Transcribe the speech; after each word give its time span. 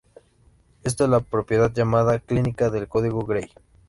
Esta 0.83 1.03
es 1.03 1.09
la 1.11 1.19
propiedad 1.19 1.71
llamada 1.71 2.17
"cíclica" 2.27 2.71
del 2.71 2.87
código 2.87 3.19
de 3.21 3.27
Gray. 3.41 3.51